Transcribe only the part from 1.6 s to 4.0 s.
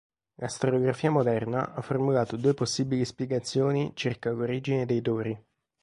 ha formulato due possibili spiegazioni